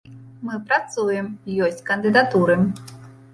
Мы 0.45 0.55
працуем, 0.71 1.27
ёсць 1.67 1.85
кандыдатуры. 1.91 2.57